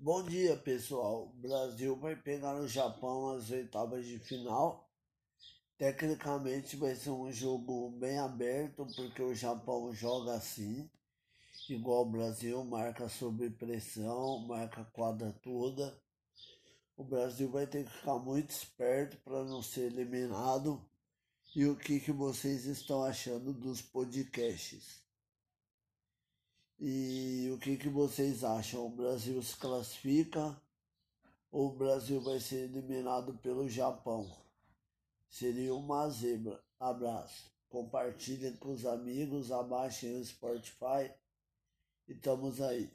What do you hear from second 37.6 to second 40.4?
Compartilhem com os amigos, abaixem o